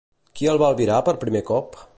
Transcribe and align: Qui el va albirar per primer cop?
Qui 0.39 0.47
el 0.53 0.61
va 0.63 0.71
albirar 0.73 0.97
per 1.11 1.15
primer 1.27 1.47
cop? 1.55 1.83